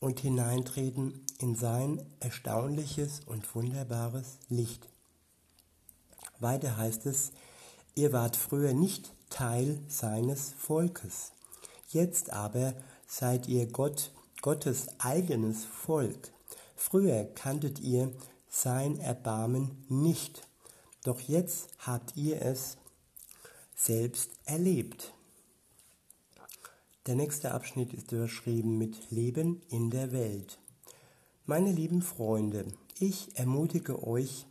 und 0.00 0.20
hineintreten 0.20 1.24
in 1.38 1.54
sein 1.54 2.04
erstaunliches 2.20 3.20
und 3.26 3.54
wunderbares 3.54 4.38
Licht. 4.48 4.88
Weiter 6.40 6.76
heißt 6.76 7.06
es, 7.06 7.30
ihr 7.94 8.12
wart 8.12 8.36
früher 8.36 8.74
nicht 8.74 9.12
Teil 9.32 9.80
seines 9.88 10.52
Volkes, 10.52 11.32
jetzt 11.88 12.34
aber 12.34 12.74
seid 13.06 13.48
ihr 13.48 13.66
Gott 13.66 14.12
Gottes 14.42 14.88
eigenes 14.98 15.64
Volk. 15.64 16.32
Früher 16.76 17.24
kanntet 17.24 17.80
ihr 17.80 18.12
sein 18.50 18.98
Erbarmen 18.98 19.84
nicht, 19.88 20.46
doch 21.02 21.18
jetzt 21.20 21.70
habt 21.78 22.14
ihr 22.16 22.42
es 22.42 22.76
selbst 23.74 24.32
erlebt. 24.44 25.14
Der 27.06 27.14
nächste 27.14 27.52
Abschnitt 27.52 27.94
ist 27.94 28.12
überschrieben 28.12 28.76
mit 28.76 29.10
Leben 29.10 29.62
in 29.70 29.90
der 29.90 30.12
Welt. 30.12 30.58
Meine 31.46 31.72
lieben 31.72 32.02
Freunde, 32.02 32.66
ich 32.98 33.38
ermutige 33.38 34.06
euch, 34.06 34.46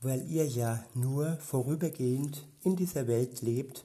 weil 0.00 0.28
ihr 0.28 0.46
ja 0.46 0.84
nur 0.94 1.36
vorübergehend 1.36 2.48
in 2.62 2.74
dieser 2.74 3.06
Welt 3.06 3.40
lebt 3.40 3.84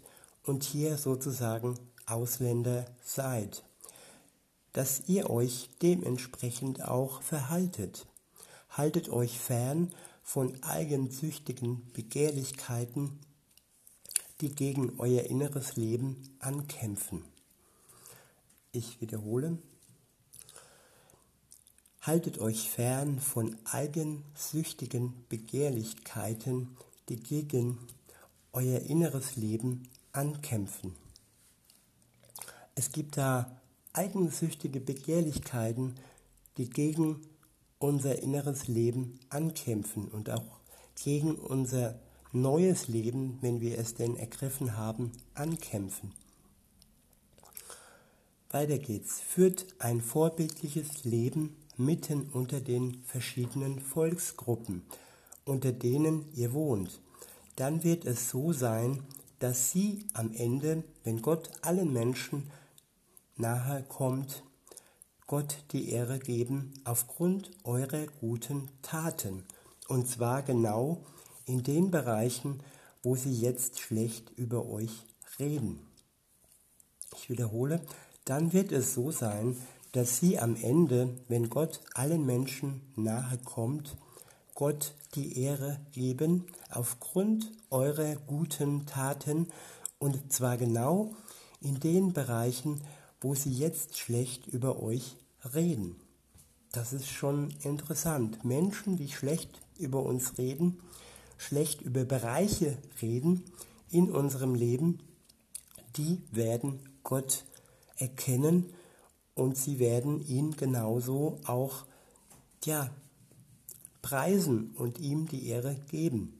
und 0.49 0.63
hier 0.63 0.97
sozusagen 0.97 1.79
Ausländer 2.05 2.85
seid 3.03 3.63
dass 4.73 5.03
ihr 5.07 5.29
euch 5.29 5.69
dementsprechend 5.81 6.83
auch 6.83 7.21
verhaltet. 7.21 8.05
Haltet 8.69 9.09
euch 9.09 9.39
fern 9.39 9.93
von 10.21 10.61
eigensüchtigen 10.63 11.91
Begehrlichkeiten, 11.93 13.19
die 14.41 14.53
gegen 14.53 14.99
euer 14.99 15.23
inneres 15.23 15.75
Leben 15.75 16.37
ankämpfen. 16.39 17.25
Ich 18.71 19.01
wiederhole. 19.01 19.57
Haltet 22.01 22.39
euch 22.39 22.69
fern 22.69 23.19
von 23.19 23.57
eigensüchtigen 23.65 25.25
Begehrlichkeiten, 25.27 26.77
die 27.09 27.17
gegen 27.17 27.79
euer 28.53 28.79
inneres 28.79 29.35
Leben 29.35 29.89
ankämpfen. 30.19 30.95
Es 32.75 32.91
gibt 32.91 33.15
da 33.15 33.57
eigensüchtige 33.93 34.81
Begehrlichkeiten, 34.81 35.95
die 36.57 36.69
gegen 36.69 37.21
unser 37.79 38.21
inneres 38.21 38.67
Leben 38.67 39.17
ankämpfen 39.29 40.09
und 40.09 40.29
auch 40.29 40.59
gegen 41.01 41.35
unser 41.35 41.97
neues 42.33 42.89
Leben, 42.89 43.37
wenn 43.39 43.61
wir 43.61 43.77
es 43.77 43.95
denn 43.95 44.17
ergriffen 44.17 44.75
haben, 44.75 45.13
ankämpfen. 45.35 46.11
Weiter 48.49 48.77
geht's. 48.77 49.21
Führt 49.21 49.67
ein 49.79 50.01
vorbildliches 50.01 51.05
Leben 51.05 51.55
mitten 51.77 52.27
unter 52.33 52.59
den 52.59 53.01
verschiedenen 53.05 53.79
Volksgruppen, 53.79 54.81
unter 55.45 55.71
denen 55.71 56.25
ihr 56.35 56.51
wohnt. 56.51 56.99
Dann 57.55 57.85
wird 57.85 58.03
es 58.03 58.29
so 58.29 58.51
sein, 58.51 59.03
dass 59.39 59.71
sie 59.71 60.05
am 60.13 60.33
Ende, 60.33 60.83
wenn 61.03 61.21
Gott 61.21 61.49
allen 61.61 61.91
Menschen 61.91 62.51
nahe 63.35 63.83
kommt, 63.83 64.43
Gott 65.27 65.63
die 65.71 65.89
Ehre 65.89 66.19
geben 66.19 66.73
aufgrund 66.83 67.51
eurer 67.63 68.05
guten 68.19 68.69
Taten. 68.81 69.43
Und 69.87 70.07
zwar 70.07 70.41
genau 70.43 71.05
in 71.45 71.63
den 71.63 71.91
Bereichen, 71.91 72.61
wo 73.01 73.15
sie 73.15 73.33
jetzt 73.33 73.79
schlecht 73.79 74.31
über 74.35 74.67
euch 74.67 75.05
reden. 75.39 75.79
Ich 77.15 77.29
wiederhole, 77.29 77.81
dann 78.25 78.53
wird 78.53 78.71
es 78.71 78.93
so 78.93 79.11
sein, 79.11 79.55
dass 79.93 80.19
sie 80.19 80.37
am 80.39 80.55
Ende, 80.55 81.15
wenn 81.27 81.49
Gott 81.49 81.81
allen 81.93 82.25
Menschen 82.25 82.81
nahe 82.95 83.37
kommt, 83.37 83.97
Gott 84.59 84.93
die 85.15 85.41
Ehre 85.41 85.79
geben 85.93 86.45
aufgrund 86.69 87.49
eurer 87.69 88.17
guten 88.27 88.85
Taten 88.85 89.47
und 89.99 90.33
zwar 90.33 90.57
genau 90.57 91.15
in 91.61 91.79
den 91.79 92.11
Bereichen, 92.11 92.81
wo 93.21 93.35
sie 93.35 93.53
jetzt 93.53 93.97
schlecht 93.97 94.47
über 94.47 94.83
euch 94.83 95.15
reden. 95.55 95.95
Das 96.73 96.91
ist 96.91 97.07
schon 97.07 97.51
interessant. 97.63 98.43
Menschen, 98.43 98.97
die 98.97 99.07
schlecht 99.07 99.61
über 99.77 100.03
uns 100.03 100.37
reden, 100.37 100.81
schlecht 101.37 101.81
über 101.81 102.03
Bereiche 102.03 102.77
reden 103.01 103.45
in 103.89 104.11
unserem 104.11 104.55
Leben, 104.55 104.99
die 105.95 106.21
werden 106.31 106.81
Gott 107.03 107.45
erkennen 107.95 108.73
und 109.35 109.55
sie 109.55 109.79
werden 109.79 110.19
ihn 110.19 110.57
genauso 110.57 111.39
auch 111.45 111.85
ja, 112.65 112.89
preisen 114.01 114.71
und 114.75 114.99
ihm 114.99 115.27
die 115.27 115.47
Ehre 115.47 115.75
geben. 115.89 116.39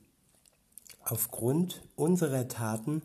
Aufgrund 1.04 1.82
unserer 1.96 2.48
Taten, 2.48 3.02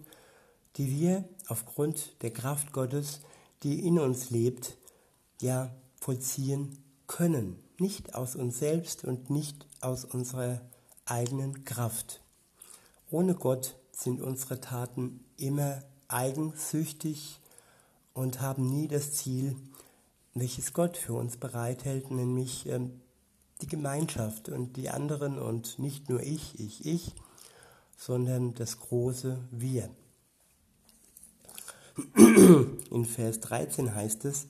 die 0.76 0.90
wir 0.90 1.24
aufgrund 1.48 2.22
der 2.22 2.32
Kraft 2.32 2.72
Gottes, 2.72 3.20
die 3.62 3.86
in 3.86 3.98
uns 3.98 4.30
lebt, 4.30 4.76
ja 5.40 5.74
vollziehen 6.00 6.78
können. 7.06 7.62
Nicht 7.78 8.14
aus 8.14 8.36
uns 8.36 8.58
selbst 8.58 9.04
und 9.04 9.30
nicht 9.30 9.66
aus 9.80 10.04
unserer 10.04 10.60
eigenen 11.06 11.64
Kraft. 11.64 12.20
Ohne 13.10 13.34
Gott 13.34 13.76
sind 13.92 14.20
unsere 14.20 14.60
Taten 14.60 15.24
immer 15.36 15.82
eigensüchtig 16.08 17.40
und 18.12 18.40
haben 18.40 18.68
nie 18.68 18.88
das 18.88 19.12
Ziel, 19.12 19.56
welches 20.34 20.72
Gott 20.72 20.96
für 20.96 21.14
uns 21.14 21.36
bereithält, 21.36 22.10
nämlich 22.10 22.66
ähm, 22.66 23.00
die 23.60 23.66
Gemeinschaft 23.66 24.48
und 24.48 24.76
die 24.76 24.90
anderen 24.90 25.38
und 25.38 25.78
nicht 25.78 26.08
nur 26.08 26.22
ich, 26.22 26.58
ich, 26.58 26.86
ich, 26.86 27.12
sondern 27.96 28.54
das 28.54 28.80
große 28.80 29.38
Wir. 29.50 29.88
In 32.90 33.04
Vers 33.04 33.40
13 33.40 33.94
heißt 33.94 34.24
es, 34.24 34.46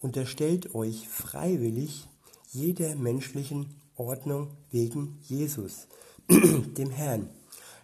unterstellt 0.00 0.74
euch 0.74 1.08
freiwillig 1.08 2.08
jeder 2.50 2.96
menschlichen 2.96 3.80
Ordnung 3.96 4.50
wegen 4.70 5.18
Jesus, 5.22 5.86
dem 6.28 6.90
Herrn. 6.90 7.28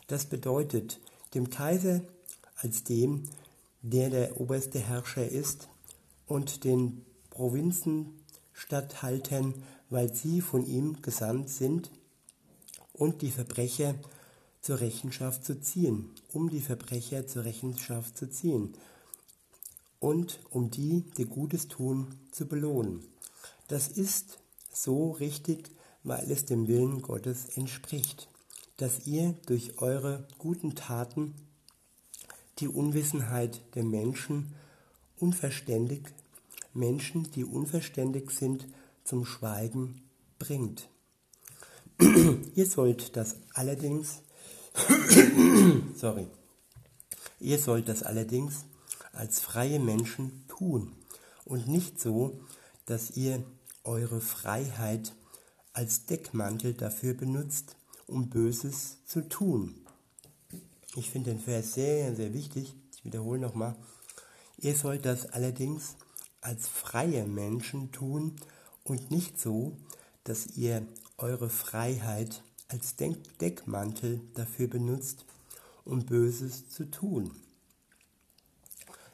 Das 0.09 0.27
bedeutet, 0.27 0.99
dem 1.35 1.49
Kaiser 1.51 2.01
als 2.57 2.83
dem, 2.83 3.29
der 3.83 4.11
der 4.11 4.41
oberste 4.41 4.81
Herrscher 4.81 5.29
ist, 5.29 5.69
und 6.27 6.65
den 6.65 7.05
Provinzenstatthaltern, 7.31 9.55
weil 9.91 10.13
sie 10.13 10.41
von 10.41 10.67
ihm 10.67 11.01
gesandt 11.03 11.51
sind, 11.51 11.91
und 12.99 13.23
die 13.23 13.31
Verbrecher 13.31 13.95
zur 14.61 14.81
Rechenschaft 14.81 15.45
zu 15.45 15.61
ziehen, 15.61 16.11
um 16.33 16.51
die 16.51 16.61
Verbrecher 16.61 17.27
zur 17.27 17.45
Rechenschaft 17.45 18.19
zu 18.19 18.29
ziehen 18.29 18.75
und 20.01 20.41
um 20.51 20.71
die, 20.71 21.05
die 21.17 21.25
Gutes 21.25 21.69
tun, 21.69 22.09
zu 22.33 22.47
belohnen. 22.47 23.05
Das 23.69 23.89
ist 23.89 24.39
so 24.73 25.13
richtig, 25.13 25.71
weil 26.03 26.31
es 26.31 26.45
dem 26.45 26.69
Willen 26.69 27.03
Gottes 27.03 27.57
entspricht, 27.57 28.29
dass 28.77 29.07
ihr 29.07 29.35
durch 29.47 29.81
eure 29.81 30.27
guten 30.39 30.75
Taten 30.75 31.35
die 32.59 32.69
Unwissenheit 32.69 33.61
der 33.75 33.85
Menschen 33.85 34.55
unverständig, 35.19 36.03
Menschen, 36.75 37.31
die 37.33 37.45
unverständig 37.45 38.31
sind, 38.31 38.67
zum 39.09 39.25
Schweigen 39.25 40.03
bringt. 40.39 40.91
ihr 42.55 42.67
sollt 42.67 43.17
das 43.17 43.37
allerdings, 43.55 44.21
sorry, 45.97 46.27
ihr 47.41 47.59
sollt 47.59 47.89
das 47.89 48.03
allerdings 48.03 48.67
als 49.13 49.41
freie 49.41 49.81
Menschen 49.81 50.47
tun 50.47 50.93
und 51.47 51.69
nicht 51.69 51.99
so, 51.99 52.39
dass 52.85 53.13
ihr 53.13 53.43
eure 53.83 54.21
Freiheit 54.21 55.15
als 55.73 56.05
Deckmantel 56.05 56.75
dafür 56.75 57.15
benutzt, 57.15 57.77
um 58.07 58.29
Böses 58.29 58.99
zu 59.07 59.27
tun. 59.27 59.87
Ich 60.97 61.11
finde 61.11 61.31
den 61.31 61.41
Vers 61.41 61.75
sehr, 61.75 62.15
sehr 62.15 62.35
wichtig. 62.35 62.75
Ich 62.95 63.05
wiederhole 63.05 63.41
nochmal. 63.41 63.75
Ihr 64.59 64.75
sollt 64.75 65.07
das 65.07 65.27
allerdings 65.27 65.97
als 66.41 66.69
freie 66.69 67.25
Menschen 67.25 67.91
tun 67.91 68.37
und 68.89 69.11
nicht 69.11 69.41
so, 69.41 69.77
dass 70.25 70.57
ihr 70.57 70.87
eure 71.17 71.51
Freiheit 71.51 72.43
als 72.69 72.97
Deckmantel 72.97 74.21
dafür 74.35 74.69
benutzt, 74.69 75.25
um 75.85 76.05
Böses 76.05 76.69
zu 76.69 76.91
tun. 76.91 77.31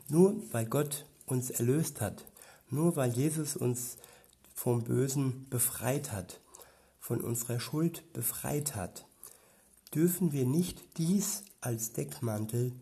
Nur 0.09 0.37
weil 0.53 0.67
Gott 0.67 1.07
uns 1.27 1.51
erlöst 1.51 2.01
hat, 2.01 2.25
nur 2.69 2.97
weil 2.97 3.13
Jesus 3.13 3.57
uns 3.57 3.97
vom 4.55 4.85
Bösen 4.85 5.47
befreit 5.51 6.13
hat, 6.13 6.41
von 6.99 7.21
unserer 7.21 7.61
Schuld 7.61 8.13
befreit 8.13 8.75
hat, 8.75 9.07
dürfen 9.95 10.33
wir 10.33 10.47
nicht 10.47 10.99
dies 10.99 11.45
als 11.61 11.93
Deckmantel 11.93 12.73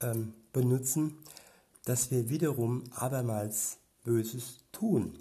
ähm, 0.00 0.34
benutzen, 0.52 1.16
dass 1.84 2.10
wir 2.10 2.28
wiederum 2.28 2.84
abermals 2.90 3.78
Böses 4.04 4.58
tun. 4.72 5.18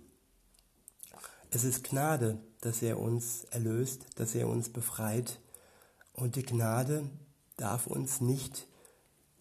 Es 1.51 1.63
ist 1.63 1.83
Gnade, 1.83 2.37
dass 2.61 2.83
er 2.83 2.99
uns 2.99 3.45
erlöst, 3.45 4.05
dass 4.15 4.35
er 4.35 4.47
uns 4.47 4.69
befreit. 4.69 5.39
Und 6.13 6.35
die 6.35 6.43
Gnade 6.43 7.09
darf 7.57 7.87
uns 7.87 8.21
nicht 8.21 8.67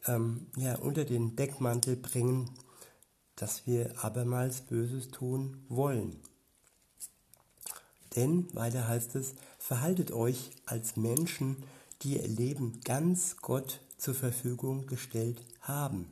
ähm, 0.07 0.47
ja, 0.57 0.77
unter 0.77 1.05
den 1.05 1.37
Deckmantel 1.37 1.97
bringen, 1.97 2.51
dass 3.37 3.67
wir 3.67 3.93
abermals 4.03 4.63
Böses 4.63 5.09
tun 5.09 5.65
wollen. 5.69 6.19
Denn, 8.17 8.53
weiter 8.55 8.89
heißt 8.89 9.15
es, 9.17 9.35
verhaltet 9.59 10.11
euch 10.11 10.51
als 10.65 10.97
Menschen, 10.97 11.63
die 12.03 12.17
ihr 12.17 12.27
Leben 12.27 12.81
ganz 12.85 13.37
Gott 13.43 13.81
zur 13.99 14.15
Verfügung 14.15 14.87
gestellt 14.87 15.45
haben. 15.61 16.11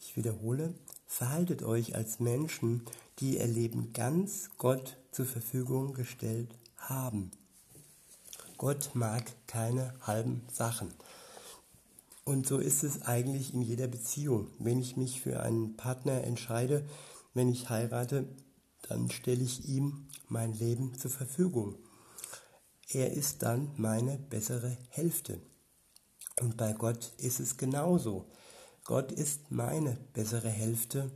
Ich 0.00 0.16
wiederhole, 0.16 0.74
verhaltet 1.06 1.62
euch 1.62 1.94
als 1.94 2.18
Menschen, 2.18 2.82
die 3.20 3.38
ihr 3.38 3.46
Leben 3.46 3.92
ganz 3.92 4.50
Gott 4.58 4.96
zur 5.10 5.26
Verfügung 5.26 5.94
gestellt 5.94 6.50
haben. 6.76 7.30
Gott 8.58 8.90
mag 8.94 9.24
keine 9.46 9.94
halben 10.00 10.42
Sachen. 10.52 10.92
Und 12.24 12.46
so 12.46 12.58
ist 12.58 12.82
es 12.84 13.02
eigentlich 13.02 13.52
in 13.52 13.62
jeder 13.62 13.86
Beziehung. 13.86 14.48
Wenn 14.58 14.80
ich 14.80 14.96
mich 14.96 15.20
für 15.20 15.40
einen 15.40 15.76
Partner 15.76 16.24
entscheide, 16.24 16.84
wenn 17.34 17.48
ich 17.48 17.68
heirate, 17.68 18.26
dann 18.88 19.10
stelle 19.10 19.42
ich 19.42 19.68
ihm 19.68 20.08
mein 20.28 20.54
Leben 20.54 20.96
zur 20.98 21.10
Verfügung. 21.10 21.76
Er 22.88 23.12
ist 23.12 23.42
dann 23.42 23.70
meine 23.76 24.18
bessere 24.18 24.76
Hälfte. 24.88 25.40
Und 26.40 26.56
bei 26.56 26.72
Gott 26.72 27.12
ist 27.18 27.40
es 27.40 27.56
genauso. 27.56 28.26
Gott 28.84 29.12
ist 29.12 29.50
meine 29.50 29.98
bessere 30.12 30.48
Hälfte 30.48 31.10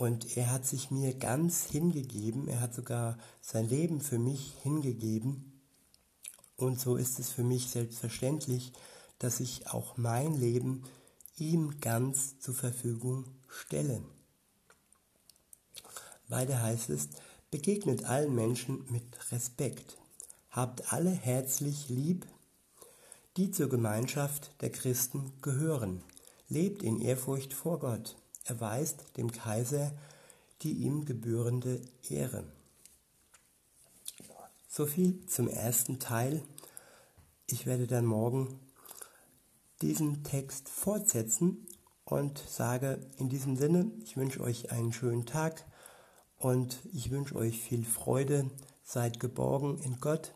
und 0.00 0.38
er 0.38 0.50
hat 0.50 0.64
sich 0.64 0.90
mir 0.90 1.12
ganz 1.12 1.66
hingegeben. 1.66 2.48
Er 2.48 2.62
hat 2.62 2.72
sogar 2.72 3.18
sein 3.42 3.68
Leben 3.68 4.00
für 4.00 4.18
mich 4.18 4.54
hingegeben. 4.62 5.60
Und 6.56 6.80
so 6.80 6.96
ist 6.96 7.18
es 7.18 7.30
für 7.30 7.44
mich 7.44 7.68
selbstverständlich, 7.68 8.72
dass 9.18 9.40
ich 9.40 9.66
auch 9.66 9.98
mein 9.98 10.34
Leben 10.40 10.84
ihm 11.36 11.80
ganz 11.80 12.38
zur 12.38 12.54
Verfügung 12.54 13.26
stelle. 13.46 14.02
Weiter 16.28 16.62
heißt 16.62 16.88
es, 16.88 17.10
begegnet 17.50 18.04
allen 18.04 18.34
Menschen 18.34 18.86
mit 18.88 19.04
Respekt, 19.30 19.98
habt 20.48 20.94
alle 20.94 21.10
herzlich 21.10 21.90
lieb, 21.90 22.26
die 23.36 23.50
zur 23.50 23.68
Gemeinschaft 23.68 24.50
der 24.62 24.72
Christen 24.72 25.34
gehören, 25.42 26.02
lebt 26.48 26.82
in 26.82 27.02
Ehrfurcht 27.02 27.52
vor 27.52 27.80
Gott, 27.80 28.16
erweist 28.50 29.16
dem 29.16 29.30
Kaiser 29.32 29.92
die 30.62 30.72
ihm 30.72 31.04
gebührende 31.04 31.80
Ehre. 32.08 32.44
So 34.68 34.86
viel 34.86 35.24
zum 35.26 35.48
ersten 35.48 35.98
Teil. 35.98 36.42
Ich 37.46 37.66
werde 37.66 37.86
dann 37.86 38.04
morgen 38.04 38.60
diesen 39.82 40.22
Text 40.22 40.68
fortsetzen 40.68 41.66
und 42.04 42.38
sage 42.38 42.98
in 43.16 43.28
diesem 43.28 43.56
Sinne, 43.56 43.90
ich 44.04 44.16
wünsche 44.16 44.40
euch 44.40 44.70
einen 44.70 44.92
schönen 44.92 45.26
Tag 45.26 45.64
und 46.38 46.78
ich 46.92 47.10
wünsche 47.10 47.36
euch 47.36 47.60
viel 47.60 47.84
Freude, 47.84 48.50
seid 48.84 49.18
geborgen 49.18 49.78
in 49.78 49.98
Gott 50.00 50.34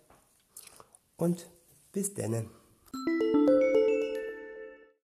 und 1.17 1.49
bis 1.93 2.15
denne. 2.15 2.49